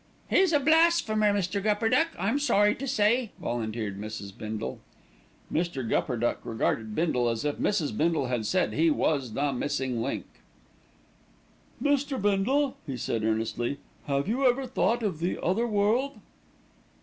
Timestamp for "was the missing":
8.89-10.01